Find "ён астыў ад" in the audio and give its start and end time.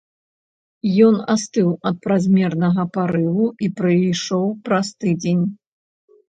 1.07-1.99